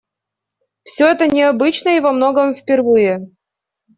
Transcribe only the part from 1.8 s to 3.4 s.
и во многом впервые.